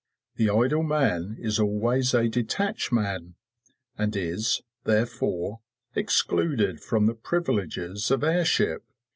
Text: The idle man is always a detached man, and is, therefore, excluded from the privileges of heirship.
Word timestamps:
The 0.37 0.49
idle 0.49 0.81
man 0.81 1.37
is 1.39 1.59
always 1.59 2.15
a 2.15 2.27
detached 2.27 2.91
man, 2.91 3.35
and 3.99 4.15
is, 4.15 4.63
therefore, 4.83 5.59
excluded 5.93 6.79
from 6.79 7.05
the 7.05 7.13
privileges 7.13 8.09
of 8.09 8.23
heirship. 8.23 8.83